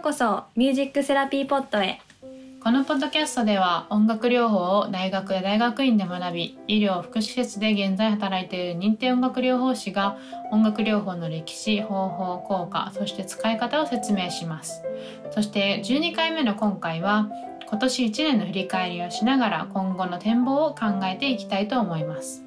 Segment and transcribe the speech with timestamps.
[0.00, 2.00] うこそミュージックセラピーポットへ。
[2.62, 10.18] このポッドキャストでは音楽療法を大学や大学院で学び医療福祉施設で現在働いている認定音楽療法士が
[10.50, 14.82] 音楽療法の歴史方法効果そして使い方を説明します。
[15.32, 17.28] そして12回目の今回は
[17.68, 22.42] 今年1年の振り返りをしながら今後の展望を考えていきたいと思います。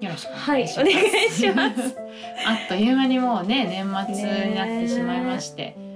[0.00, 1.74] よろしくお願いします、はい
[2.44, 5.91] あっという間にもうね年末になってしまいまして、こ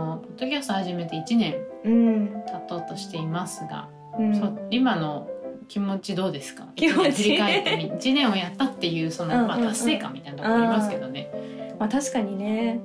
[0.00, 1.54] のポッドキャスト始めて1年
[1.84, 4.58] うん、経とうとしていますが、うん。
[4.70, 5.28] 今の
[5.68, 6.66] 気持ちどうですか？
[6.76, 7.22] 気持ち。
[7.22, 11.30] 振り返ってみ 1年をやったっていうその、まあ、達成感みたいなところありますけどね、
[11.78, 12.80] まあ確かにね。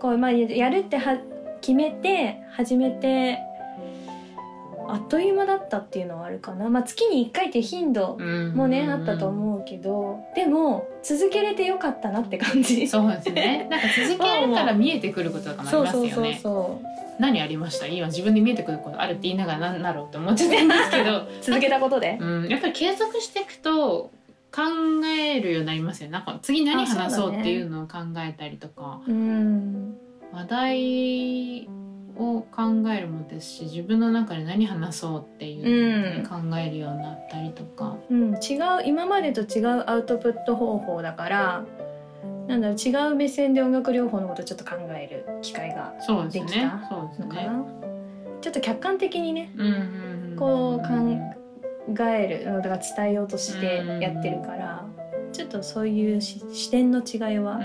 [0.00, 1.16] こう、まあ、やるっては
[1.60, 3.38] 決めて始めて
[4.94, 8.16] あっという間だったっていうのはあるかな、まあ、月に1回っていう頻度
[8.54, 12.86] もね、あったと思うけどでも続けれてよかったなって感じ。
[12.86, 13.66] そうですね。
[13.68, 16.80] なんか続けるから見えてくることとかもありますよそうねそうそ
[17.18, 17.86] 何ありました？
[17.88, 21.16] 今自分で見えてくることあるって言いながら何だろうって思っちゃってるんですけど。
[21.16, 22.18] う 続けたことで。
[22.20, 24.12] うん、やっぱり継続していくと
[24.54, 24.62] 考
[25.06, 26.12] えるようになりますよね。
[26.12, 29.96] なんか次何話そうっていうのを考えたりとか、うん。
[30.32, 31.68] 話題
[32.16, 32.62] を考
[32.96, 38.38] えるもですし自分の中で何話そうっていう考えるようになったりとか、うん、違う
[38.84, 41.64] 今までと違うアウトプット方法だから
[42.46, 45.94] なんだろう違う目線で音楽療法のことをちょっと考える機会が
[46.30, 47.64] できたのかな、
[48.40, 50.86] ちょっと客観的にねうんうんうんこう
[51.96, 54.86] 考えるうんだから伝えようとしてやってるから
[55.32, 57.60] ちょっとそういうし視点の違いは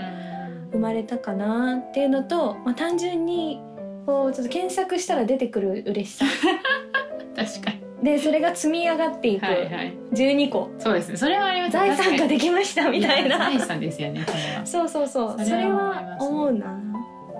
[0.72, 3.60] 生まれたかなっていうのと、まあ、単純に
[4.06, 6.24] こうちょっと検索したら出てくる嬉しさ。
[6.24, 6.28] う
[7.32, 7.80] ん確かに。
[8.02, 9.44] でそれが積み上がっていく。
[9.44, 9.94] はいはい。
[10.12, 10.70] 12個。
[10.78, 11.16] そうですね。
[11.16, 13.38] それはあります財産がきできましたみたいな。
[13.38, 14.66] 財産ですよねそれは。
[14.66, 15.38] そうそうそう。
[15.38, 16.80] そそれれはは思うな。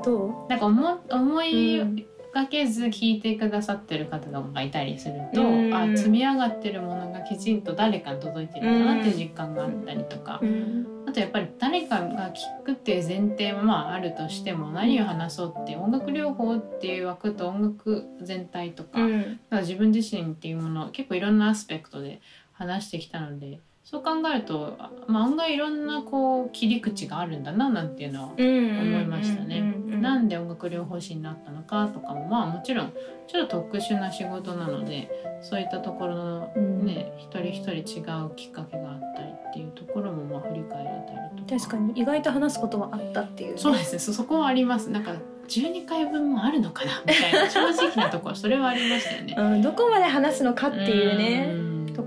[0.05, 5.75] どなんか思思いうんがけず聞いてくださってる方とかがいたりすると、うん。
[5.75, 10.87] あ積み上がってるものがきちんと誰かに届いてるんだなっていう実感があったりとか、う、うん。
[11.09, 19.41] あとやっぱり誰かが聞くっていう前提はまああるとしても何を話そうって音楽療法っていう枠と音楽全体とか,、うん。
[19.51, 22.21] 自分自身っていうものを結構いろんなアスペクトで
[22.53, 23.61] 話してきたので
[23.91, 29.63] そう考えると、あまあ、案外いろんなこう切り口があるんだななんていうのはうん、思いましたね。
[30.01, 32.93] なんで音楽療法士になったのかとかもまあもちろん
[33.27, 35.11] ちょっと特殊な仕事なので
[35.43, 36.87] そういったところのうん。
[36.87, 41.59] ね、一人一人違うきっかけがあったりっていうところもまあ振り返れたりとか。
[41.59, 43.99] 確かに意外と話すことはあったっていうね、そうですね。
[43.99, 44.89] そそこはあります。
[44.91, 45.15] なんか
[45.49, 49.35] 12回分もあるのかなみたいな正直なところそれはありましたよね。
[49.37, 51.47] うん、どこまで話すのかっていうね。
[51.47, 51.60] ねと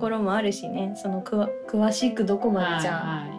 [0.03, 0.93] ころもあるしね。
[0.95, 3.29] そのくわ詳しくどこまでじゃあはい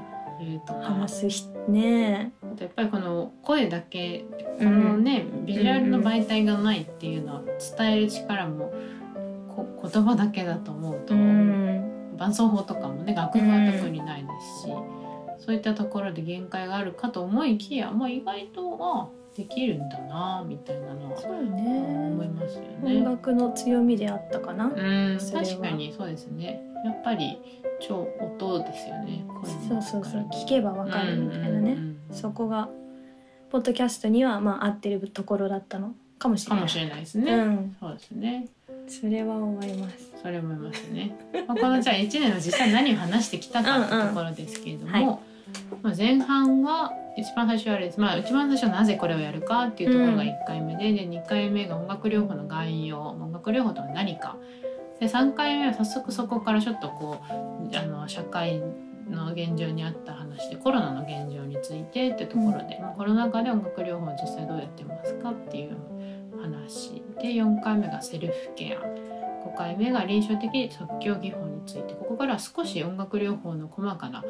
[0.49, 0.81] はい、とか。
[0.81, 2.33] 話すひね。
[2.43, 4.25] あとやっぱりこの声だけ
[4.59, 7.43] このね、ビジュアルの媒体がないっていうのは
[7.77, 8.73] 伝える力も
[9.55, 12.17] こ言葉だけだと思うと、うん。
[12.17, 14.73] 伴奏法とかもね楽譜は特にないですし、
[15.39, 23.05] そういったところで限界があるかと思いきや、まあ、意外とあできるんだなみたいなのはそう思いねますよ音ね。
[23.05, 25.19] 楽の強みであったかな、うん。
[25.19, 26.63] 確かにそうですね。
[26.85, 27.39] やっぱり
[27.81, 29.25] 超音ですよね
[29.69, 30.23] そうそうそう。
[30.31, 32.69] 力聞けばわかるみたいなね、うんうんうんそこが
[33.51, 36.59] ポッドキャストにはまあ合ってるところだったのかもしれない。
[36.61, 37.33] かもしれないですね。
[37.33, 38.47] うん、そうですね。
[38.87, 40.13] それは思います。
[40.23, 41.17] それ思いますね。
[41.49, 45.07] まあ、このじゃあ1年の実際何を話してきたかってところですけれども、うんうん。
[45.07, 45.19] はい。
[45.83, 54.37] まあ、前半は一番最初はあれです、まあ、一番最初はなぜこれをやるかっていうところが1回目で,、で2回目が音楽療法の概要音楽療法とは何か。
[55.01, 58.63] で3回目は早速そこからちょっとこうあの社会
[59.11, 65.77] の現状にあった話でコロナの現状についてってところで、まあ、コロナ禍で音楽療法を実際どうやってますかっていう
[66.41, 69.15] 話で4回目がセルフケア。
[69.45, 74.25] 5回目が臨床的即興技法についてここからは少し音楽療法の細かな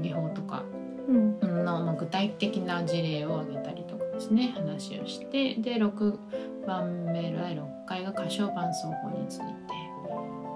[0.00, 0.62] 技法とか
[1.08, 1.38] うん。
[1.64, 4.52] の、まあ、具体的な事例を挙げたりとかですね。
[4.54, 5.54] 話をして。
[5.54, 6.18] で6
[6.66, 9.44] 番目第6回が歌唱伴奏法について、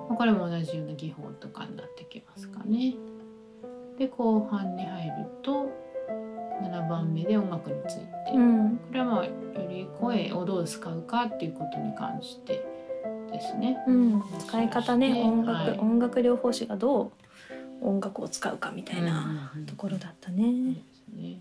[0.08, 2.94] まあこれも同じような技法とかになってきますかね。
[3.98, 5.12] で後半に入る
[5.42, 5.66] と
[6.62, 8.76] 7番目で音楽について、うん。
[8.76, 9.32] これはまあよ
[9.68, 12.64] り声をどう使うかっていうことに関して
[13.30, 13.78] ですね。
[13.86, 15.22] うん、使い方ね。
[15.22, 15.78] 音楽、はい。
[15.78, 17.27] 音楽療法士がどう
[17.80, 20.74] 音楽を使うかみたいなうんところだったね。
[20.74, 21.40] ですね。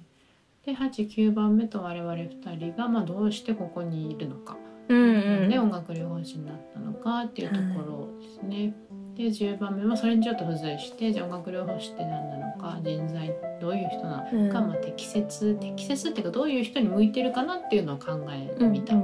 [0.66, 4.58] で89番目と我々2人が、まあ、どうしてここにいるのか、
[4.90, 5.50] うんなん。
[5.50, 8.74] でうん音楽療法士になったのかっていうところですね。
[9.16, 14.68] で10番目はそれにちょっと付随してじゃあ音楽療法士って何なのか人材どういう人なのか、うん。
[14.68, 19.02] まあ、適切適切っていうかどういう人に向いてるかなっていうのを考えてみたと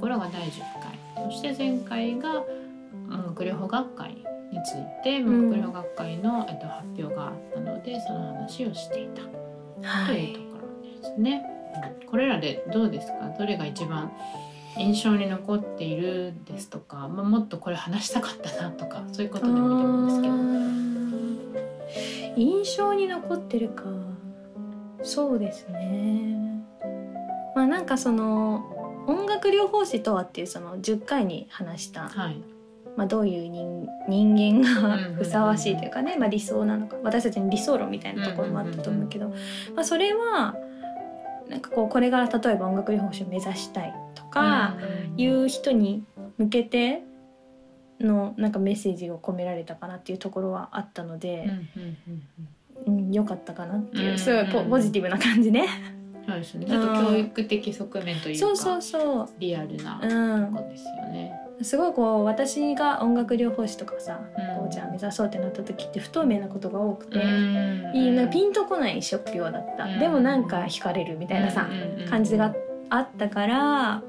[0.00, 1.26] ころが第10回。
[1.26, 2.42] そして前回が
[3.10, 4.24] 音楽療法学会
[4.60, 5.28] についてん。
[5.28, 9.22] 音楽療法学会の、えっと、発表があったのでその話をしていた。
[10.06, 11.42] というところですね。
[12.02, 12.08] うん。
[12.08, 13.34] これらでどうですか？
[13.38, 14.12] どれが一番
[14.76, 20.34] 印象に残っているですとか、まあ、もっとこれ話したかったなとかそういうことでもいいと思うんですけど。
[22.36, 23.84] 印象に残ってるか。
[25.02, 26.64] そうですね。
[27.56, 32.40] まあなんかその音楽療法士とはっていうその10回に話した、はい、
[33.00, 35.14] まあ、どういう人人間がうんうんうんうん。
[35.14, 39.30] ふさわしいというかね、まあ、理想なのか私たちに理想論みたいなところもあったと思うけど、
[39.74, 40.54] まあ、それは
[41.48, 44.76] なんかこうこれから例えば音楽療法士を目指したいとか
[45.16, 46.04] いう人に
[46.36, 47.02] 向けて
[48.00, 51.46] のなんかメッセージを込められたかなっていうところはあったのうんうんで、
[52.86, 53.24] うん。
[53.24, 55.66] かったかなっていう、うんすごいポポジティブな感じね。
[56.28, 56.66] そうですね。
[56.66, 61.49] ちょっと教育的側面というかそうそうそう、リアルなうとん、こですよね。
[61.62, 64.56] すごいこう私が音楽療法士とかさ、うん。
[64.60, 67.92] こうじゃあ目指そうってなった時って不透明なことが多くて、うん。
[67.94, 69.98] いいなピンとこない職業だった、うん。
[69.98, 71.68] でもなんか惹かれるみたいなさ、
[72.08, 72.54] 感じが
[72.88, 74.02] あったから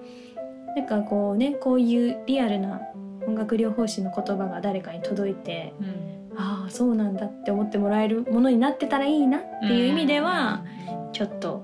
[0.75, 2.81] なんかこうねこういうリアルな
[3.27, 6.11] 音楽療法士の言葉が誰かに届いてうん。
[6.37, 10.63] ああそうなんだって思ってもらえるものになってたらいいなっていう意味では
[11.11, 11.63] ちょっと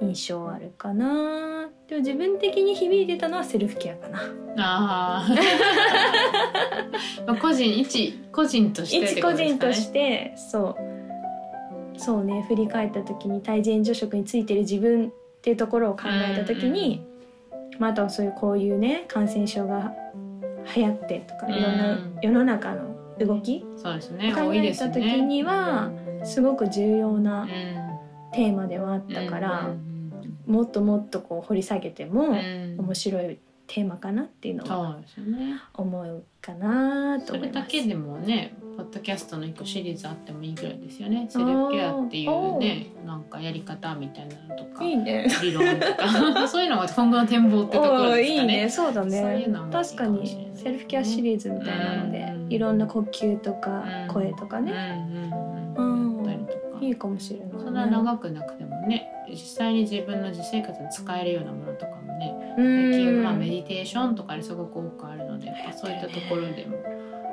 [0.00, 1.53] 印象あるかな
[1.88, 4.20] でも自分的に響いてたのはセルフケアかな。
[4.56, 5.36] あー。
[7.26, 11.98] まあ個人一個人としてって一個人としてそう。
[11.98, 12.44] そうね。
[12.48, 15.10] 振り返った時に対人助食についてる自分っ
[15.42, 17.04] ていうところを考えた時に、
[17.78, 19.92] まあ、あとはそういうこういうね感染症が
[20.74, 21.54] 流行ってとかうん。
[21.54, 24.32] いろんな世の中の動きそうですね。
[24.34, 25.90] 考えた時には
[26.20, 26.26] うん。
[26.26, 27.48] すごく重要なうん。
[28.32, 29.93] テーマではあったからうん
[30.46, 32.76] もっともっとこう掘り下げてもうん。
[32.78, 34.98] 面白いテーマかなっていうのは
[35.72, 37.56] 思うかなとそ思います。
[37.56, 41.26] れだけでもねポッドキャストの一個シリーズあってもいいぐらいですよね。
[41.30, 45.26] セルフケアっていうねなんかやり方みたいなのとかいいね。
[45.40, 46.08] 理論とか。
[46.48, 48.22] そういうのが今後の展望ってところですかね。
[48.22, 48.68] いいね。
[48.68, 49.46] そうだね。
[49.72, 52.52] 確かにセルフケアシリーズみたいなのでうん。
[52.52, 54.12] いろんな呼吸とかうん。
[54.12, 54.72] 声とかね。
[55.76, 56.08] うんうん。
[56.08, 56.13] うん
[56.80, 57.52] いいかもしれないね。
[57.58, 62.92] そんな長くなくてもね実際に自分の実生活に使えるようなものとかもねうん。
[62.92, 66.76] 最近まあメディテーションとかですごく多くあるのでそういったところでも、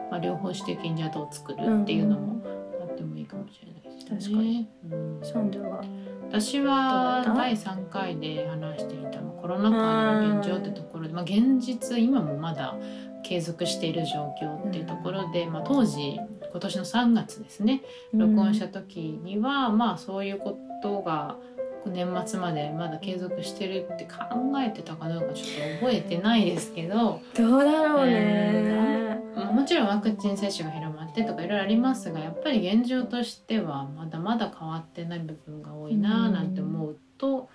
[0.09, 2.41] まあ、両方指的にじゃあどう作るっていうのも
[2.81, 3.81] あってもいいかもしれない
[4.15, 4.67] ですよね。
[4.91, 5.19] うん。
[5.23, 5.81] サンドは。
[6.29, 7.31] 私どうだった？
[7.31, 12.75] は第3回で話していたまあコロナ禍の現状ってところで、まあ、現実今もまだ
[13.23, 16.19] 継続している状況っていうところで、まあ、当時
[16.51, 17.81] 今年の3月ですね。
[18.13, 21.37] 録音した時には、まあそういうことが
[21.85, 29.19] 年末までまだ継続してるって考えてたかどうかちょっと覚えてないですけど、どうだろうね。
[29.35, 37.49] まあもちろんワクチン接種が広まってとかいろいろありますがやっぱり現状としてはまだまだ変わってない部分が多いななんて思うと。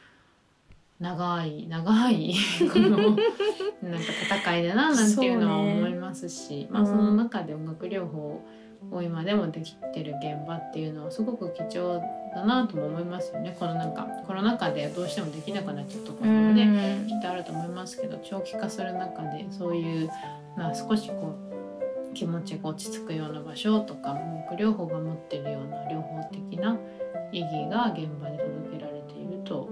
[0.98, 2.34] 長い長い
[2.72, 3.20] このなんか
[4.42, 8.48] 戦いだななんていうのは思いますしまあうんその中で音楽療法を
[9.02, 12.00] 今でもできてる現場っていうのはすごく貴重
[12.34, 13.56] だなとも思いますよね。
[13.58, 20.10] このなんかコロナ禍でどうしてもできなくなっちゃうところもね、きっとあると思いますけど長期化する中でそういう、
[20.56, 21.34] まあ、少しこ
[22.10, 26.78] う気持ちが落ち着くような場所とか音楽療法が持ってるような療法的な
[27.32, 29.68] 意義が現場に届けられていると、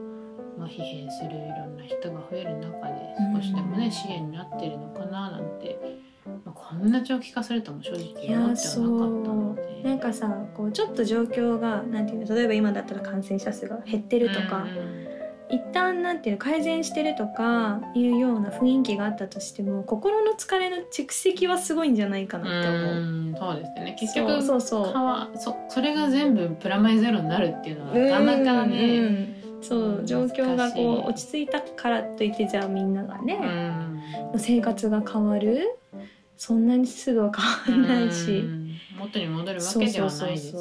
[0.58, 2.94] まあ、疲弊するいろんな人が増える中で
[3.34, 3.90] 少しでもね、うん。
[3.90, 5.90] 支援になってるのかななんて、まあ、
[6.24, 9.80] こんな長期化するとも正直い思ってはなかったので。
[9.82, 9.88] う。
[9.88, 15.14] なんかさこうちょっと状況がなんていうの例えば今だったら感染者数が減ってるとか、うん
[15.50, 22.80] 一旦なんていうの改善してるとかいうような雰囲気があったとしても心の疲れの蓄積はすごいんじゃないかなって思う。
[22.80, 22.94] う
[23.30, 23.96] んそうですよね。
[23.98, 24.92] 結局そうそう。
[25.36, 29.34] そそそれが全部プラマイゼロになるっていうのはなかなかうんね、うん。
[29.62, 34.02] そううん状況がこう落ち着いたからといってじゃあみんながうね、ん。
[34.38, 35.78] 生活が変わる
[36.36, 37.32] そんなにすぐは
[37.66, 38.74] 変わらないし、うん。
[38.98, 40.54] 元に戻るわけではないですし。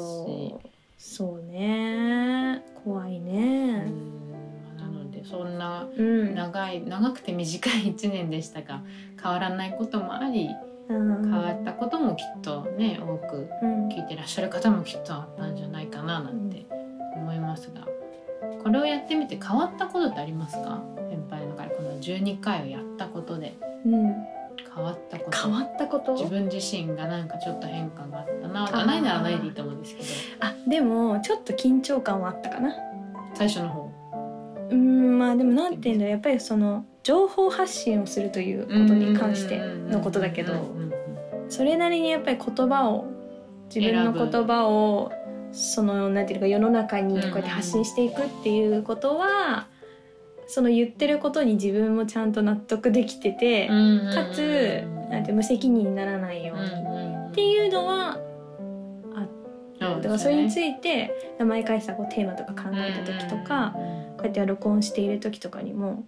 [0.98, 2.62] そうね。
[2.84, 3.84] 怖いね。
[3.86, 4.76] うん。
[4.78, 8.82] なのでそんなうん、長い長くて短い1年でしたが
[9.22, 10.48] 変わらないこともあり
[10.88, 11.22] うん。
[11.22, 13.88] 変わったこともきっとね多くうん。
[13.88, 16.66] 聞いてらっしゃる方もきっとあったんじゃないかななんて
[17.16, 17.86] 思いますが。
[18.62, 20.82] これをやってみて変わったことってありますか？
[21.10, 23.56] 先輩の中でこの12回をやったことで。
[23.84, 24.14] うん
[24.74, 25.38] 変わったこと。
[25.38, 26.12] 変わったこと？
[26.14, 28.80] 自分自身がなんかちょっと変化があったな。
[28.80, 30.08] あないならないでいいと思うんですけど。
[30.40, 32.74] あでもちょっと緊張感はあったかな。
[33.34, 33.90] 最初の方。
[34.70, 40.74] うんまあでもなんていうんだやっぱりその情報発信をするということに関してのことだけど
[41.50, 43.04] それなりにやっぱり言葉を
[43.72, 45.12] 自分の言葉を
[45.52, 49.66] そのなんていうか世の中にこうやって発信していくっていうことは
[50.46, 56.64] その言ってることに自分もちゃんと納得できててうんうんうんかつなんて無責任にならないように。
[57.28, 58.18] っていうのは
[59.80, 63.72] だからそれについて名前返したこうテーマとか考えた時とか
[64.16, 66.04] こうやって録音している時とかにも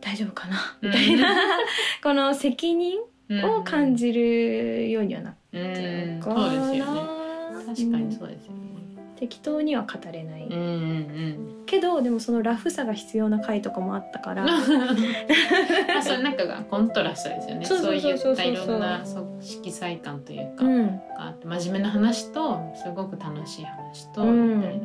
[0.00, 0.56] 大丈夫かな？
[0.80, 1.28] みたいな。
[2.02, 2.98] この責任
[3.44, 6.18] を感じるようにはなってうん。
[6.18, 6.78] るかそうですよね。
[6.78, 6.86] な。
[7.74, 8.59] 確かにそうですよね
[9.20, 14.44] 適当には語れない、うんうんけどでもそのラフさが必要な回とかもあったから。
[14.44, 17.64] う んあそうなんかがコントラストですよね。
[17.64, 18.46] そうそうそうそうそう。
[18.46, 19.04] いったいろんな
[19.40, 21.00] 色彩感というか、うん。
[21.44, 24.56] 真面目な話とすごく楽しい話と、うん。
[24.56, 24.80] みたいな。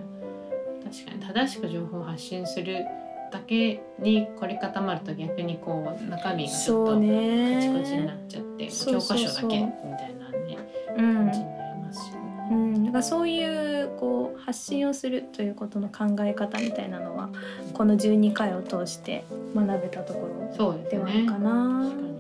[0.84, 2.86] 確かに正しく情報を発信する
[3.32, 7.62] だけに凝り固まると逆にこう中身がちょっとカね。
[7.62, 9.18] チコチになっちゃって、そうそうそう。
[9.18, 10.58] 教科書だけみたいなね
[10.98, 11.16] うん。
[11.16, 12.20] 感じになりますしね。
[12.52, 17.30] うん、だからそういうこう発信をするということの考え方みたいなのは
[17.74, 19.26] この12回を通して
[19.56, 22.16] 学べたところそうではあるねかな確かに。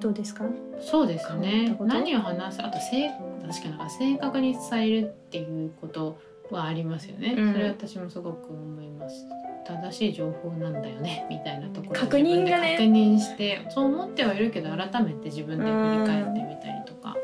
[0.00, 0.44] どうですか？
[0.80, 2.62] そうですね何を話す？
[2.64, 6.18] あと正確かになんか正確に伝えるっていうこと
[6.50, 7.52] はありますよね、うん。
[7.52, 9.26] それは私もすごく思います。
[9.66, 12.76] 正しい情報なんだよねみたいなところを確認がね。
[12.78, 17.14] 確認してそう思ってはいるけど改めて自分で振り返ってみたりとか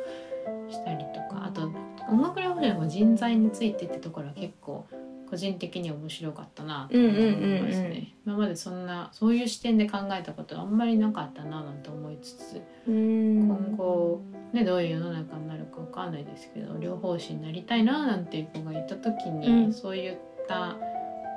[0.71, 1.71] したりとかあと
[2.09, 2.41] 音楽
[2.73, 4.87] 療法士の人材についてってところは結構
[5.29, 13.49] 個人的に面白かったなと思いますね、今までそんなそういう視点で考えたことはあんまりなかったななんて思いつつうん。
[13.49, 19.73] 今後、ね、どういう世の中になるかわかんないですけど療法士になりたいななんていう子がいた時に、うん。
[19.73, 20.77] そういった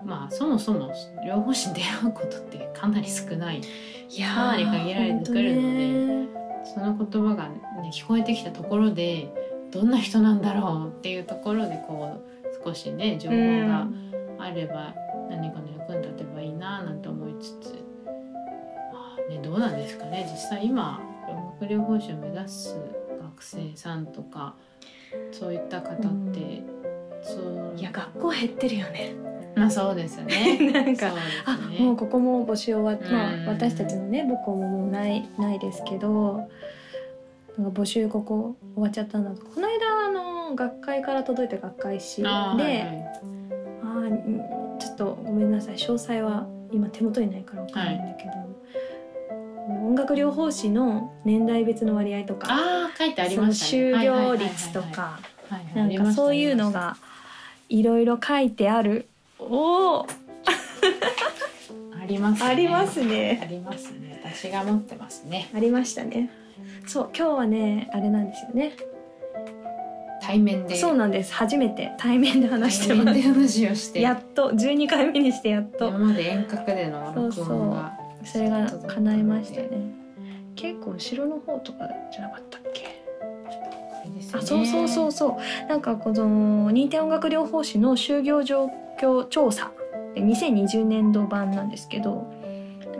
[0.05, 0.93] まあそもそも
[1.25, 3.61] 療法士に出会うことってかなり少ない。
[4.09, 9.33] いやかなり限られてくるのででその言葉が、ね、聞こえてきたところで
[9.71, 13.35] どんな人なんだろうっていうところでこう少しね情報
[13.67, 13.87] が
[14.39, 14.93] あれば
[15.29, 17.73] 何かの役に立てばいいななんて思いつつ、
[18.05, 20.27] まあね、どうなんですかね。
[20.31, 22.75] 実際今音楽療法士を目指す
[23.21, 24.55] 学生さんとか
[25.31, 25.95] そういった方っ
[26.31, 26.63] て、
[27.21, 27.73] そう。
[27.75, 29.13] いや学校減ってるよね。
[29.55, 30.71] まあそうですよね。
[30.71, 33.49] なんかそうあもうここも募集終わって、まうん。
[33.49, 36.47] あ、私たちのね母校ももうないないですけど
[37.57, 42.79] なんか募集ここ終わっちゃったんだとこの間あの学会から届いた学会誌であ、はいはい。
[44.11, 48.31] ーちょっとごめんなさい詳細は今手元にないからわかんないんだけど、
[49.87, 53.81] 音楽療法士の年代別の割合とかああ書いてありましたね。
[54.05, 56.07] 就業率とかはいはいはいなんはいはい。
[56.07, 56.95] かそういうのが
[57.67, 59.07] いろいろ書いてある。
[59.39, 60.09] おー。
[62.01, 62.49] ありますね。
[62.49, 64.21] ありますあねりますね。
[64.23, 65.49] 私が持ってますね。
[65.53, 66.29] ありましたね
[66.87, 68.73] そう今日はねあれなんですよね。
[70.21, 70.75] 対面で。
[70.75, 71.33] そうなんです。
[71.33, 71.91] 初めて。
[71.97, 74.01] 対面で話してま対面です話をして。
[74.01, 74.51] やっと。
[74.51, 75.89] 12回目にしてやっと。
[75.89, 77.97] 今まで遠隔での録音が。
[78.23, 79.69] それが叶いましたね。
[80.55, 82.83] 結構後ろの方とかじゃなかったっけ？
[82.83, 82.91] ね。
[84.33, 85.69] あそうそうそうそう。
[85.69, 89.71] なんかこの認定音楽療法士の就業状況調査。
[90.15, 92.27] で2020年度版なんですけど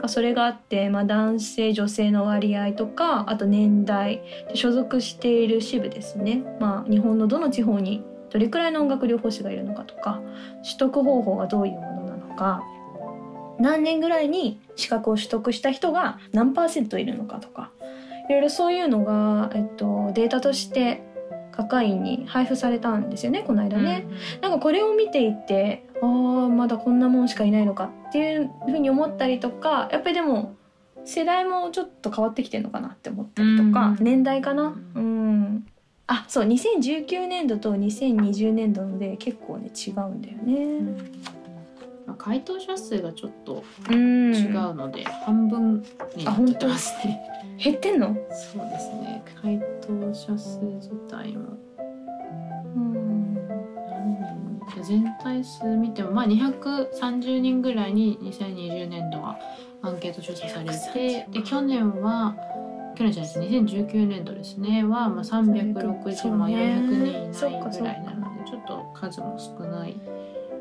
[0.07, 4.21] それがあって、まあ、男性女性の割合とかあと年代
[4.53, 10.21] 所属している支部ですね、まあ、日本のどの地方にどれくらいの音楽療法士がいるのかとか
[10.63, 12.63] 取得方法はどういうものなのか
[13.59, 17.71] 何年ぐらいに資格を取得した人が何パーセントいるのかとか
[18.29, 21.01] いろいろそういうのが、えっと、データとして
[21.59, 24.07] 学会員に配布されたんですよねこの間ね。
[24.41, 30.55] なんかこれを見ていてあーまだこんなもんしかいないのかっていうふうに思ったりとかやっぱりでも
[31.03, 34.03] 世代もちょっと変わってきてるのかなって思ったりとか、うん。
[34.03, 34.73] 年代かな？
[34.95, 35.65] うん。
[36.07, 40.95] あそう2019年度と2020年度ので結構ね違うんだようん。
[40.95, 41.09] ね。
[42.05, 44.33] まあ回答者数がちょっとうん。
[44.33, 45.83] 違うので、半分
[46.15, 47.21] になってますね。
[47.61, 48.15] 減ってんの？
[48.31, 49.23] そうですね。
[49.41, 51.57] 回答者数自体も。
[52.75, 53.33] うん。
[53.89, 54.15] 何
[54.67, 59.37] 人全体数見てもまあ230人ぐらいに2020年度は
[59.81, 62.35] アンケート調査されてで去年は
[62.95, 63.39] 去年じゃないです。
[63.39, 64.83] 2019年度ですね。
[64.83, 66.55] はまあ360まあそうね
[66.87, 69.91] 400人そっかいないぐらいなのでちょっと数も少ない。
[69.91, 69.99] うん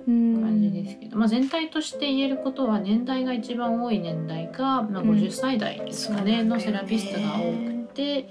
[0.09, 5.11] 感じですけど、まあ、全体として言えることは年代が一番多い年代が、まあ、うん。
[5.11, 8.29] 50歳代ですかね、のセラピストが多くて。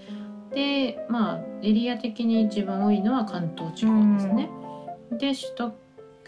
[0.53, 4.49] でまあエリア的に一番多いのは関東地方ですね。
[5.11, 5.73] で取得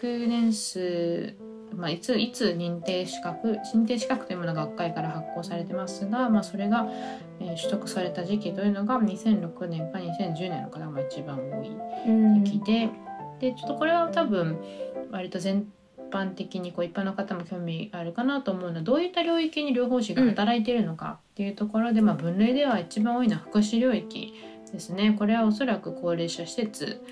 [0.02, 1.34] 年数
[1.72, 6.88] まあ、いついつ認定資格認定資格というものが学会から発行されてますが、まあ、それが、
[7.38, 11.70] えー、取得された時期というのが2006年か2010年の方が一番多い
[12.42, 14.58] 時期で、うん、でちょっとこれは多分
[15.10, 15.66] 割と全
[16.10, 24.34] 般的にこう一般の方も興味あるかなと思うのはどういった領域に療法士が働いているのかっていうところで、うん、まあ、分類では一番多いのは福祉領域
[24.72, 25.16] ですね。
[25.18, 27.02] これはおそらく高齢者施設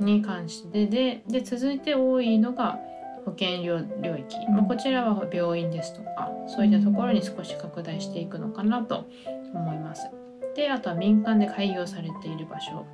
[0.00, 2.78] に関してで,、で続いて多いのが
[3.24, 9.06] 保険領域、まあ、こちらは病院ですとかそういったところに少し拡大していくのかなと
[9.52, 10.25] 思います。
[10.56, 12.86] であとは民間で開業されている場所。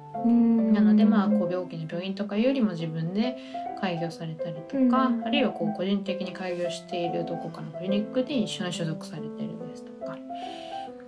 [0.73, 3.37] なのでまあこう病気の病院とかよりも自分で
[3.81, 10.19] 開業されたりとか、あるいはこう個人的に開業しているどこかのクリニックで一緒に所属されているですとか、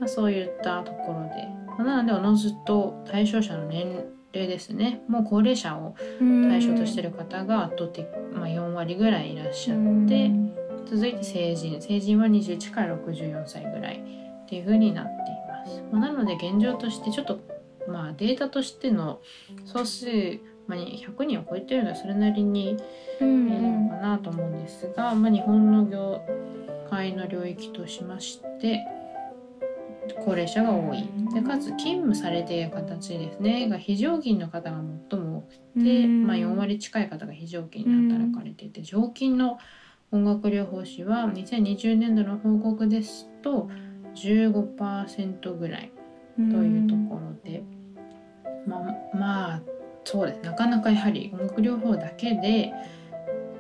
[0.01, 5.03] まあ、そういったところで、まあ、なのでおのずと対象者の年齢ですね。
[5.07, 10.31] もう高齢者を対象としてる方が圧倒的、まあ、4割ぐらいいらっしゃって
[10.87, 11.81] 続いて成人。
[11.81, 13.99] 成人は21から64歳ぐらい
[14.45, 15.24] っていう風になってい
[15.93, 17.41] まなので現状としてちょっと
[17.89, 19.21] まあデータとしての
[19.65, 20.07] 総数、
[20.67, 22.77] まあ、100人を超えてるのはそれなりにい
[23.21, 26.23] るのかなと思うんですが、まあ、日本の業
[26.91, 28.87] 界の領域としまして
[30.25, 31.09] 高齢者が多い。
[31.33, 33.69] でかつ勤務されている形ですね。
[33.69, 35.41] が非常勤の方が最も多
[35.79, 39.59] くて、まあ、4割近い方が非常勤で働かれていて常勤の
[40.13, 43.69] 音楽療法士は2020年度の報告ですと
[44.15, 45.93] 15%ぐらい
[46.37, 47.63] というところで、
[48.67, 49.63] まあまあ
[50.05, 50.41] そうです。
[50.43, 52.73] なかなかやはり音楽療法だけで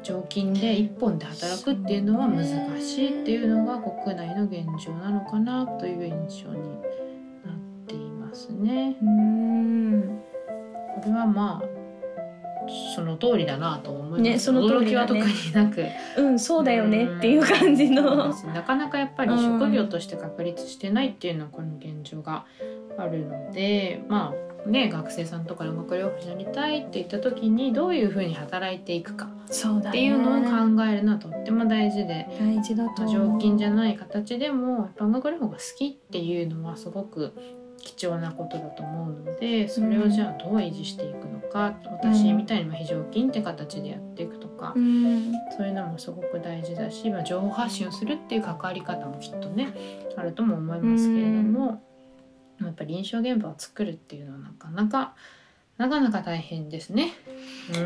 [0.02, 2.44] 常勤で1本で働くっていうのは難
[2.80, 6.60] しいっていうのが国内の現状なのかなという印象に
[7.44, 8.96] なっていますね。
[9.02, 10.20] うん。
[10.96, 11.73] これはまあ
[12.94, 15.84] その通りだなと思います、ね、その通り、ね、驚きは特になく。
[16.16, 18.32] うんそうだよねっていう感じの。
[18.52, 22.44] なかなかやっぱり職業として確立してないっていうのはこの現状が
[22.96, 32.26] あるのでまあね、学生さんとか音楽療法士になりたいって言った時にどういうふうに働いていくかっていうのを考えるのはとっても大事で。
[32.40, 37.34] 大事だと常勤じゃない形でも音楽療法が好きっていうのはすごく
[37.84, 49.72] 貴重なことだと思うのでそれをじゃあどう維持していくのか、うん、私みたいに非常勤って形でやっていくとか、うん、そういうのもすごく大事だし、まあ、情報発信をするっていう関わり方もきっとね
[50.16, 51.68] あるとも思いますけれども。
[51.68, 51.80] うん
[52.62, 55.14] やっぱり臨床現場を作るっていうのはなかなか
[55.76, 57.12] なかなか大変ですね。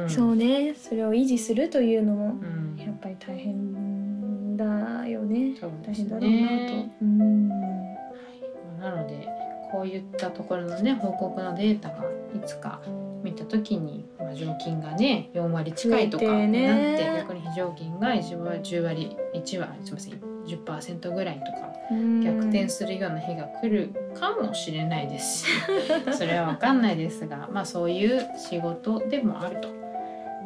[0.02, 2.44] うん、そうねそれを維持するというのも
[2.76, 4.64] やっぱり大変だ
[5.08, 6.88] よね大変だろうなと。
[7.00, 9.37] うん、なので
[9.70, 12.04] こういったところのね報告のデータが
[12.34, 12.80] いつか
[13.22, 21.68] 見た時に、まあ、常勤がね4割近いとかになって、ね、逆に非常勤が1割10割1割すみません10%ぐらいとか
[22.24, 25.52] 逆転するような日が来るかもしれないですし
[26.12, 29.68] それは分かんないですがまあそういう仕事でもあると。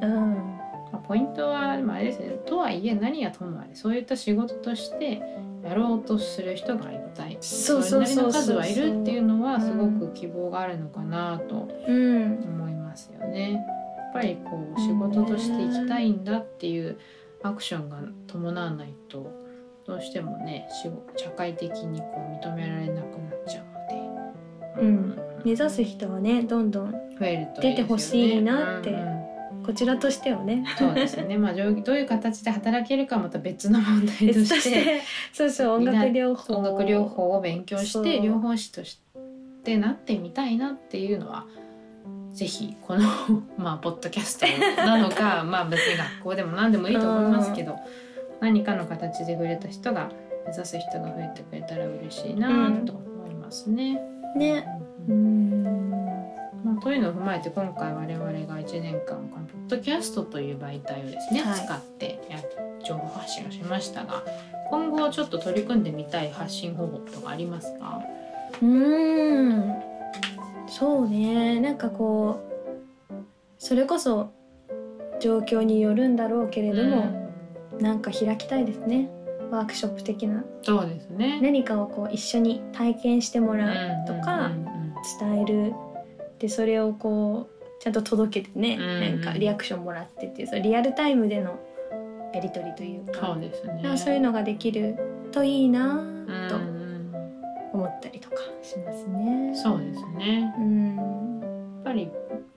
[0.03, 0.62] うん
[0.93, 5.23] まあ、ポイントは、まあ、あれですねとはいえ何やともあれそういった仕事として
[5.65, 13.53] やろうとする人がいっぱいそれなりの数はいるっていうのはすごく希望があるのかなと思いますよね。
[13.53, 16.99] やっぱりこう仕事としていきたいんだっていう
[17.43, 19.33] アクションが伴わないと
[19.87, 20.69] どうしてもね
[21.17, 22.07] 社会的にこ
[22.43, 28.91] う認められなくなっちゃうので、うん、目指す人はねどんどん増えると、出てほしいなって、
[29.65, 38.99] こちらとしてはねそうですねまあどういう形で働けるかまた別の問題として そうそう音楽療法音楽療法を勉強して療法士とし
[39.65, 41.47] てなってみたいなっていうのは
[42.33, 43.03] ぜひこの
[43.57, 44.47] まあポッドキャスト
[44.85, 47.77] なのか まあ別に学校でも何でもいいと思いますけど。
[48.43, 50.11] 何かの形で触れた人が
[50.45, 54.03] 目指す人が増えてくれたら嬉しいなと思いますね。
[54.35, 54.67] うん、ね。
[55.09, 56.12] うん。
[56.65, 62.39] まあ、というのを踏まえて今回我々が1年間このポッドキャストという媒体をですね、はい、使ってや
[62.87, 64.23] 情報発信をしましたが
[64.71, 68.01] 今後ちょっと取り組んでみたい発信方法とかありますか？
[68.63, 69.75] うん。
[70.69, 71.61] そうね。
[71.61, 72.41] なんかこ
[73.11, 73.15] う
[73.59, 74.33] それこそ
[75.21, 77.31] 状況によるんだろうけれども、
[77.81, 79.11] なんか開きたいですね。
[79.51, 80.45] ワークショップ的な。
[80.63, 81.39] そうですね。
[81.43, 84.51] 何かをこう一緒に体験してもらうとか、
[85.21, 85.75] 伝える
[86.43, 91.59] でそれをこうちゃんと届けてね、うんうん、なんかリアクションもらってっていうそリアルタイムでの
[92.35, 93.29] やり取りというか。
[93.29, 93.97] そうですね。
[93.97, 94.97] そういうのができる
[95.31, 96.03] といいな
[96.49, 96.57] と
[97.73, 99.55] 思ったりとかしますね。
[99.55, 100.97] そうですね、うん、
[101.77, 102.11] やっぱり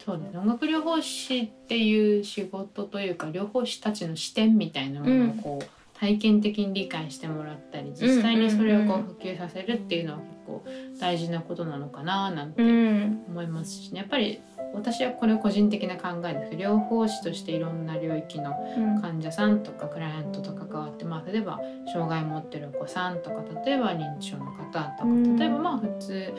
[0.04, 5.68] そうです音楽療法士っていう仕事というか療法士たちの視点みたいなものをこう、うん
[6.00, 10.64] 体験的に理解してもらったり実際にそれをこう普及させるっていうのは結構
[11.00, 14.00] 大事なことなのかななんて思いますしね。
[14.00, 14.42] やっぱり
[14.74, 16.52] 私はこれ個人的な考えです。
[16.54, 18.54] 療法士としていろんな領域の
[19.02, 21.60] 患者さんとかクライアントと関わって、まあ、例えば
[21.92, 25.06] 障害を持ってるお子さんとか例えば認知症の方とか
[25.38, 26.34] 例えばまあ普通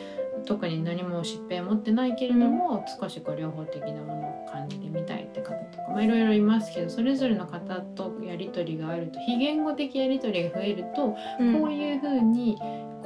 [0.44, 12.56] 特に何も疾病を持ってないけれども、少しこう療法的なものを感じてみたいって方とか、まあ、いろいろいますけどそれぞれの方とやり取りがあると非言語的やり取りが増えると、こういうふうに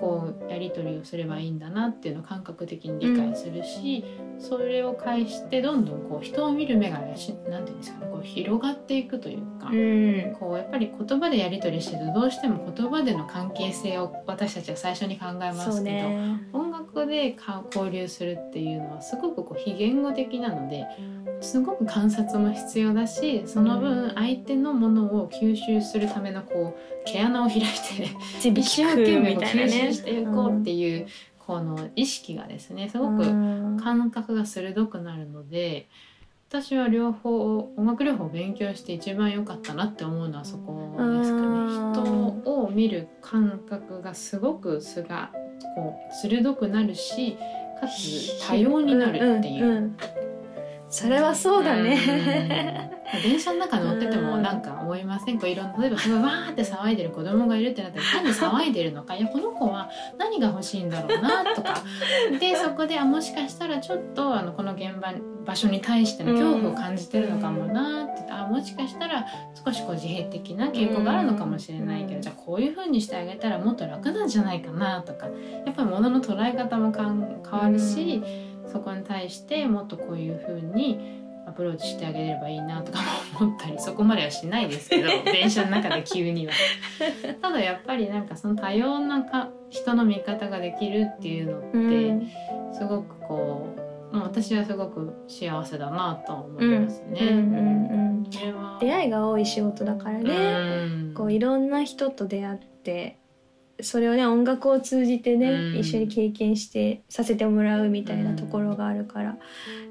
[0.01, 4.05] こうやり取りをすればいいんだなっていうのを感覚的に理解するし、
[4.39, 17.37] それを介してどんどんこう人を見る目が何て言うんですかねこう広がっていくというか、うん、こうやっぱり言葉でやり取りしてるとどうしても言葉での関係性を私たちは最初に考えますけど、音楽で
[17.67, 20.87] 交流するっていうのはすごくこう非言語的なので
[21.41, 31.07] すごく観察も必要だしその分相手のものを吸収するためのこう毛穴を開いて一生懸命吸収していこうっていう、
[31.39, 33.25] この意識がですねすごく
[33.83, 35.89] 感覚が鋭くなるので。
[36.51, 41.61] 私は両方音楽療法を勉強して一番良かったなって思うのはそこですかね。
[42.43, 45.31] 人を見る感覚がすごくすが
[45.77, 47.37] こう鋭くなるし
[47.81, 49.97] かつ多様になるっていう、うんうん、
[50.91, 52.91] それはそうだね、
[53.23, 59.15] 電車の中乗っててもなんか思いませんこういろんな例えばわーって騒いでる子供がいるってなったら何騒いでるのか？
[59.15, 61.83] いやこの子は何が欲しいんだろうなとか。
[62.41, 65.15] でそこであもしかしたらちょっとあのこの現場
[65.47, 68.33] 場所に対しての恐怖を感じてるのかもなって。
[68.33, 69.27] あもしかしたら
[69.65, 75.27] 少しこう自閉的な傾向があるのかもしれないけどじゃあこういうふうにしてあげたらもっと楽なんじゃないかなとか。
[75.67, 78.50] やっぱり物の捉え方も変わるし。
[78.71, 83.05] そこに対してもっとこういうふうにアプローチしてあげればいいなとかも
[83.47, 86.53] 思ったりそこまではしないですけど 電車の中で急には。
[87.41, 91.63] ただやっぱりなんかその多様なか人の見方ができるっていうのっ
[92.21, 92.27] て、
[92.73, 93.69] すごくこ
[94.13, 97.21] う、まあ、私はすごく幸せだなと思いますね。
[98.81, 103.20] 出会いが多い仕事だからね、こういろんな人と出会って
[103.83, 109.37] それをね音楽を通じてね、うん、一緒に経験してさせてもらうみたいなところがあるから、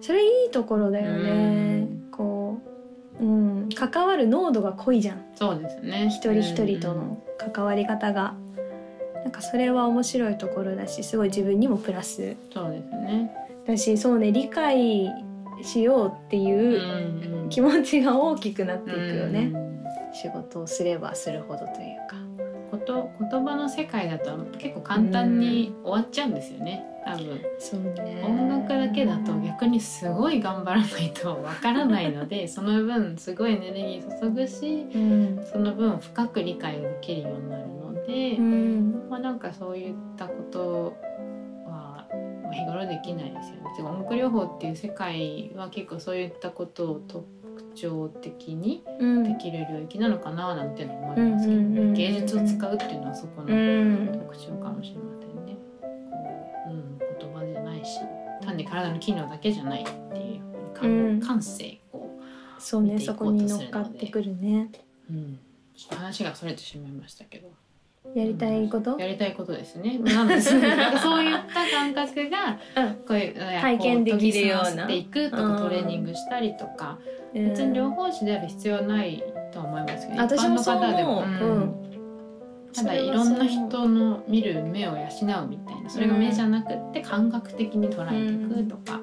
[0.01, 2.61] それいいところだよね、うん、こ
[3.19, 3.27] う、う
[3.65, 5.25] ん、関わる濃度が濃いじゃん。
[5.35, 6.07] そうですね。
[6.07, 8.35] 一人一人との関わり方が、
[9.15, 12.35] うん、なんかそれは面白いところだしすごい自分にもプラス。
[12.53, 13.31] そうですね。
[13.67, 15.09] だしそうね理解
[15.61, 19.51] しようっていう気持ちが大きくなっていくよね、
[20.13, 22.28] 仕事をすればするほどというか。
[22.89, 27.41] こと言葉の世界だと結構簡単に終わっちゃうんですよね、多分。
[27.59, 28.23] そうね。
[28.25, 40.95] 音楽だけだと逆にすごい頑張らないとわからないので その分すごいエネルギー注ぐし、うん、その分深く理解できるようになるので、うん、まあなんかそういったこと
[41.67, 42.07] は、
[42.43, 43.59] まあ、日頃できないですよね。
[43.79, 47.25] 音楽療法っていう世界は結構そういったことをと
[47.79, 48.83] 徴的に
[49.23, 55.57] できる領域なのかななんて思いますけど、ね、芸術を使うっていうのはそこの特徴かもしれませんね。
[55.81, 55.87] こ
[56.67, 57.99] ううん、言葉じゃないし
[58.45, 62.09] 単に体の機能だけじゃないっていう感,、感性を
[62.57, 64.69] そうねそこに乗っかってくるね。
[65.09, 65.39] うん、
[65.89, 67.49] 話がそれてしまいましたけど。
[68.15, 69.99] やりたいこと、やりたいことですね。
[69.99, 70.67] なのでそういっ
[71.53, 72.57] た感覚が、
[73.07, 74.87] こういう体験できるような。
[74.87, 76.97] ていくとか、トレーニングしたりとか、
[77.33, 82.71] 別に療法士である必要はないと思いますけど、私もそう思う、うん。
[82.73, 88.99] ただいろんな人の見る目を養うみたいなそれが目じゃなくって感覚的に捉えていくとか、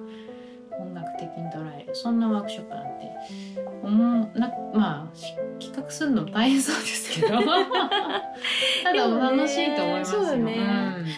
[0.79, 1.95] 音楽的に捉える。
[1.95, 3.13] そんなワークショップなんて
[3.83, 4.39] 思う。
[4.39, 7.39] なまあ企画するのも大変そうですけど。
[8.85, 10.53] ただ楽しいと思いますよ、ね、そうね、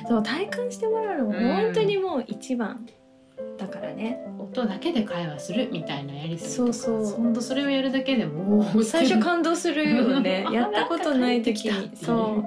[0.03, 2.87] うん、そう体感してもらうのも本当にもう一番、
[3.59, 4.25] だからね。
[4.38, 6.51] 音だけで会話するみたいなやりとか。
[6.51, 7.05] そうそう。
[7.05, 10.47] 本当それをやるだけでも最初感動するよね。
[10.53, 11.90] やったことない時に。
[11.97, 12.44] そう。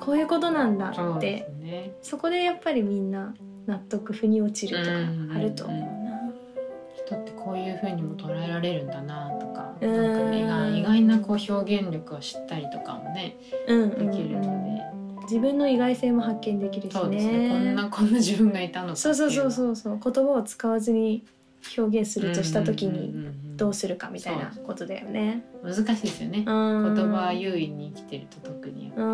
[0.00, 3.34] こういうことなんだって、ね、そこでやっぱりみんな
[3.66, 4.90] 納得腑に落ちるとか
[5.36, 6.32] あると思うな、
[6.96, 9.60] 人ってこういうふうにも捉えられるんだなとか。
[9.80, 9.88] な
[10.66, 13.36] んか意外なこう表現力を知ったりとかもね、
[13.68, 14.89] うん、できるので。
[15.30, 20.00] 自分の意外性も発見できるしね、ね、こんなこんな自分がいたのそうそうそうそうそう。
[20.02, 21.24] 言葉を使わずに
[21.76, 26.38] 表現するとした時にどうするかみたいなことだよね、難しいですよね。
[26.38, 29.06] 言葉は優位に生きてると特にやっぱり。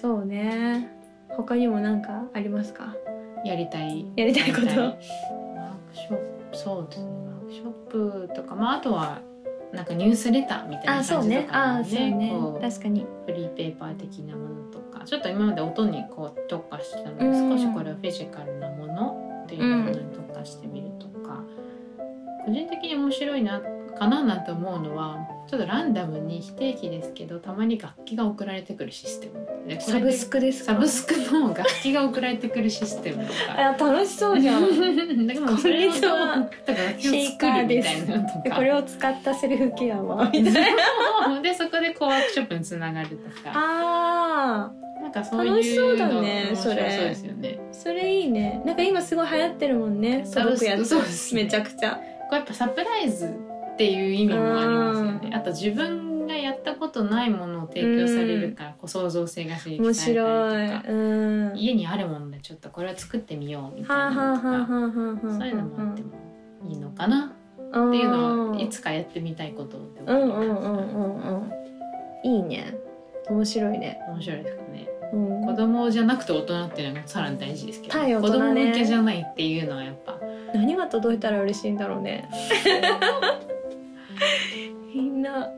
[0.00, 0.90] そうね。
[1.30, 2.94] 他にも何かありますか？
[3.44, 4.06] やりたい。
[4.16, 4.66] やりたいこと。
[4.66, 5.02] ワーク
[5.92, 6.16] ショッ
[6.50, 6.56] プ。
[6.56, 7.10] そうですね。
[7.26, 7.70] ワークショッ
[8.28, 8.54] プとか。
[8.54, 9.20] まああとは
[9.74, 12.30] なんかニュースレターみたいな感じとねあかそうね。
[12.32, 13.06] こう確かに。
[13.26, 17.58] フリーペーパー的なものとかちょっと今まで音にこう特化してたので、うん。
[17.58, 21.42] 少しこれをフィジカルなものっていうものに特化してみるとか、
[22.44, 23.60] 個人的に面白いな
[23.98, 29.46] かななんて思うのはちょっとランダムに非定期ですけどたまに楽器が送られてくるシステム
[29.80, 30.72] サブスクですか？
[30.74, 33.38] サブスクの楽器が送られてくるシステムとか。
[33.56, 34.62] あ楽しそうじゃん。
[35.26, 38.40] だからそれをだから楽器を作るみたいなのとか。
[38.44, 40.30] でこれを使ったセルフケアは。
[40.32, 40.74] みたい
[41.32, 43.52] なでそこでこうワークショップにつながるとか。
[43.54, 44.70] あ
[45.02, 46.90] なんかそういうの楽しそうだねそれ。
[46.90, 47.58] そうですよね。
[47.70, 48.62] ーそれいいね。
[48.64, 50.94] なんか今すごい流行ってるもんねサブスクやつ
[51.34, 51.44] ね。
[51.44, 51.92] めちゃくちゃ。
[51.92, 52.00] こ
[52.32, 55.30] うやっぱサプライズっていう意味もありますよね。
[55.34, 60.26] あと自分がやったことないものを提供されるからこう創造性が刺激面されたり
[60.68, 60.82] とか。
[60.82, 60.94] 白い。
[60.94, 61.56] うん。
[61.56, 64.10] 家にあるものでちょっとこれを作ってみようみたいな。
[64.10, 64.66] のとか
[65.38, 66.10] そういうのもあっても
[66.68, 67.26] いいのかな。
[67.26, 67.28] っ
[67.74, 71.50] っていうのをいつかやってみたいことって思ってうんうんうんますうんうん。
[72.22, 72.76] いいね。
[73.28, 74.44] 面白いね、面白い。
[74.44, 78.62] ですかねうん、子供じゃなくて大人っていうのがさらに大事ですけど、対大子人ね。
[78.64, 80.18] 供向けじゃないっていうのはやっぱ
[80.54, 82.28] 何が届いたら嬉しいんだろうね。
[84.94, 85.50] みんな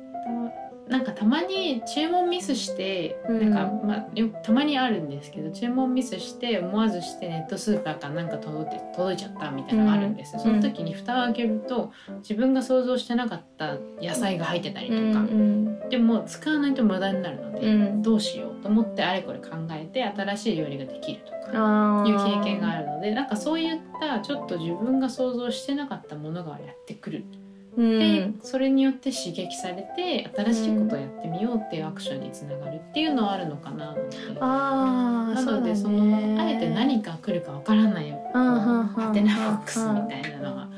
[0.89, 3.51] なんかたまに注文ミスして、うん。
[3.51, 10.49] なんか、まあ、よたまにあるんですけど注文ミスして思わずしてネットスーパーからなんか届いて届いちゃったみたいなのがあるんですよ、うん。
[10.49, 18.03] その時に蓋を開けると自分が想像してなかった野菜が入ってたりとか、うんでも使わないと無駄になるので、うん。
[18.03, 21.37] どうしようと思ってあれこれ考えて新しい料理ができるとか。
[21.47, 27.46] いう経験があるのでなんかそういったちょっと自分が想像してなかったものがやってくる、うん
[27.77, 34.17] でそれによって刺激されて新しいことをやってみようっていうアクションにつながるっていうのはあるのかなので。
[34.41, 40.69] あーなのでそ,、ねのあえて何が来るかわからないハテナボックスみたいなのは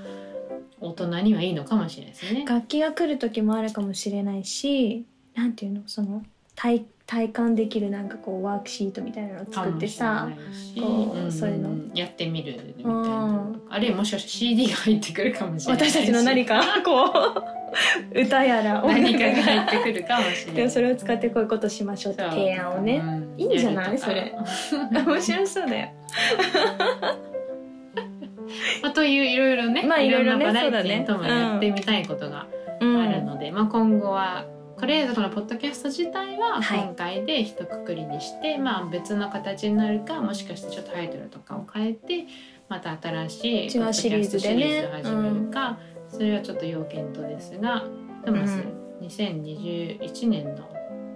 [0.80, 2.44] 大人にはいいのかもしれないですね。
[2.44, 6.24] 楽器が来る時もあるかもしれないしなんていうのその
[6.56, 11.70] 体体感できるなんかこうワークシートみたいなのを作ってさこないしうそういうの。
[11.94, 15.90] やってみるみたいなあるいはもしかして CD が入ってくるかもしれない。
[15.90, 17.04] し私たちの何か こ
[18.14, 20.54] う歌やら音何かが入ってくるかもしれない。
[20.56, 22.98] でもそれを使ってこういうことしましょうって提案をね。
[23.02, 23.96] うんいいんじゃない？
[23.96, 24.34] それ。
[24.92, 25.88] 面白そうだよ。
[28.82, 32.46] まあ、といういろいろね、まあいろいろねバラエティーともやってみたいことが
[32.80, 34.44] うんあるので、まあ、今後は
[34.78, 36.78] とりあえずこのポッドキャスト自体ははい。
[36.80, 42.26] 今回で一括りにして、まあ、別の形になるかもしかしてちょっとタイトルとかを変えて
[42.68, 47.84] また新しい違うシリーズでねポッドキャストシリーズを始めるか、それはちょっと要検討ですが
[48.24, 48.74] でも、うん。
[49.02, 50.68] 2021年の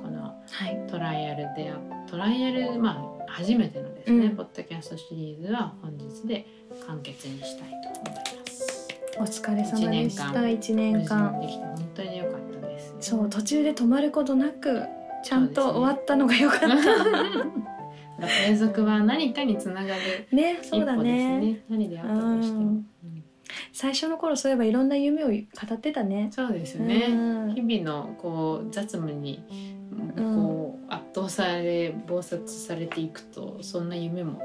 [0.03, 0.35] このは
[0.68, 0.87] い。
[0.90, 1.72] トライアルで
[2.09, 2.98] トライアルま
[3.29, 4.37] あ初めてのですね、うん。
[4.37, 6.46] ポッドキャストシリーズは本日で
[6.87, 8.88] 完結にしたいと思います。
[9.18, 10.48] お疲れ様でした。
[10.48, 11.38] 一無年間
[13.02, 14.82] そう途中で止まることなく
[15.22, 16.68] ちゃんと終わったのが良かった。
[18.46, 21.40] 継続は何かにつながるね一そうだ歩ですね。
[21.40, 21.64] ね。
[21.68, 22.82] 何であったとしても。
[23.72, 25.34] 最初の頃そういえばいろんな夢を語
[25.74, 26.28] ってたね。
[26.30, 27.06] そうですよね。
[27.08, 27.14] う
[27.50, 27.54] ん。
[27.54, 29.44] 日々のこう雑務に
[30.16, 34.40] こう圧倒され暴殺されていくとそんな夢も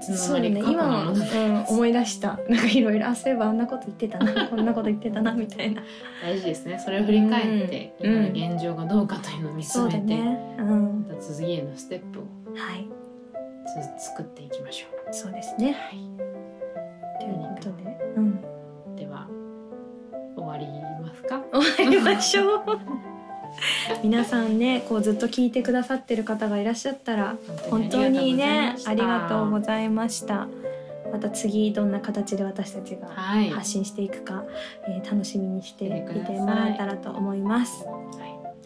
[0.00, 0.60] そうだね。
[0.60, 2.38] 今、ものでうん、思い出した。
[2.48, 4.46] なんかいろいろあそういえばあんなこと言ってたな。
[4.48, 5.82] こんなこと言ってたなみたいな。
[6.22, 6.78] 大事ですね。
[6.78, 8.12] それを振り返ってうん。
[8.34, 10.56] 今の現状がどうかというのを見つめて、だね。
[10.58, 11.06] うん。
[11.08, 12.22] また次へのステップを
[12.54, 12.86] はい。
[13.98, 15.14] つ作っていきましょう。
[15.14, 15.72] そうですね。
[15.72, 15.98] はい。
[17.20, 18.40] ということでうん。
[18.96, 19.26] では
[20.36, 20.66] 終わり
[21.02, 21.42] ますか？
[21.52, 22.60] 終わりましょう
[24.02, 27.36] 皆さんねこうずっと聞いてくださってる方がいらっしゃったら
[27.70, 30.48] 本当にねありがとうごいざいました
[31.12, 33.50] また次どんな形で私たちがはい。
[33.50, 34.44] 発信していくか、
[34.88, 35.94] えー楽しみにしていし
[36.26, 37.92] てもらえたらと思いますは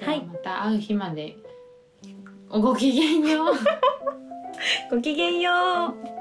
[0.03, 0.05] い。
[0.07, 1.37] はいまた会う日まで。
[2.49, 3.55] おごきげんよう。
[4.91, 5.53] ごきげんよ
[6.17, 6.20] う